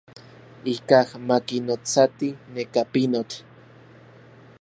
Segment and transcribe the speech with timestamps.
[0.73, 3.37] Ikaj ma kinotsati neka pinotl.